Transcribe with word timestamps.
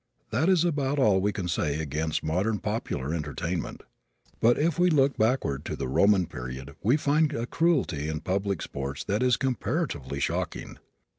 That 0.31 0.49
is 0.49 0.65
about 0.65 0.97
all 0.97 1.21
we 1.21 1.31
can 1.31 1.47
say 1.47 1.79
against 1.79 2.23
modern 2.23 2.57
popular 2.57 3.13
entertainment. 3.13 3.83
But 4.39 4.57
if 4.57 4.79
we 4.79 4.89
look 4.89 5.15
backward 5.15 5.63
to 5.65 5.75
the 5.75 5.87
Roman 5.87 6.25
period 6.25 6.75
we 6.81 6.97
find 6.97 7.31
a 7.33 7.45
cruelty 7.45 8.07
in 8.09 8.21
public 8.21 8.63
sports 8.63 9.03
that 9.03 9.21
is 9.21 9.37
comparatively 9.37 10.19
shocking. 10.19 10.79